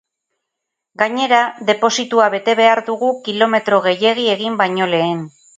[1.01, 5.27] Gainera, depositua bete behar dugu kilometro gehiegi egin baino lehen.